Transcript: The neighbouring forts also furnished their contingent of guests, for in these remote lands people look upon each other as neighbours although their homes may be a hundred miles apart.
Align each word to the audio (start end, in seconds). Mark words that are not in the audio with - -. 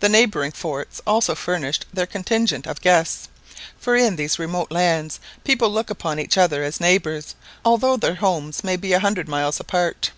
The 0.00 0.08
neighbouring 0.08 0.50
forts 0.50 1.00
also 1.06 1.36
furnished 1.36 1.86
their 1.94 2.04
contingent 2.04 2.66
of 2.66 2.80
guests, 2.80 3.28
for 3.78 3.94
in 3.94 4.16
these 4.16 4.40
remote 4.40 4.72
lands 4.72 5.20
people 5.44 5.70
look 5.70 5.88
upon 5.88 6.18
each 6.18 6.36
other 6.36 6.64
as 6.64 6.80
neighbours 6.80 7.36
although 7.64 7.96
their 7.96 8.16
homes 8.16 8.64
may 8.64 8.74
be 8.74 8.92
a 8.92 8.98
hundred 8.98 9.28
miles 9.28 9.60
apart. 9.60 10.10